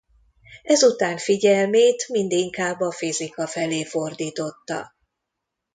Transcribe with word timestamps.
Ezután 0.63 1.17
figyelmét 1.17 2.07
mindinkább 2.07 2.79
a 2.79 2.91
fizika 2.91 3.47
felé 3.47 3.83
fordította. 3.83 4.95